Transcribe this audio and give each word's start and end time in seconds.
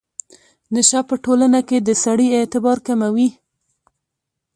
نشه 0.73 0.99
په 1.09 1.15
ټولنه 1.25 1.59
کې 1.67 1.77
د 1.81 1.89
سړي 2.03 2.27
اعتبار 2.37 2.77
کموي. 2.87 3.29